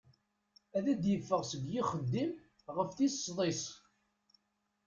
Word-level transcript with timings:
Ad 0.77 0.85
d-ffɣeɣ 1.01 1.41
seg 1.45 1.61
yixeddim 1.73 2.31
ɣef 2.75 2.89
tis 2.97 3.15
sḍis. 3.25 3.63